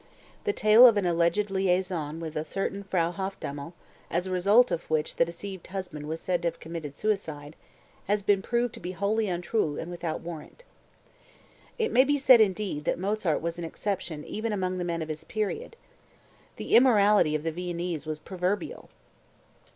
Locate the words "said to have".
6.21-6.59